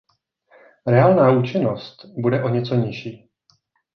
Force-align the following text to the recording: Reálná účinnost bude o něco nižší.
Reálná 0.87 1.31
účinnost 1.31 2.05
bude 2.05 2.43
o 2.43 2.49
něco 2.49 2.75
nižší. 2.75 3.29